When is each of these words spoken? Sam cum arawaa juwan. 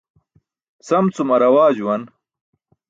Sam 0.87 1.05
cum 1.15 1.29
arawaa 1.35 1.75
juwan. 1.77 2.01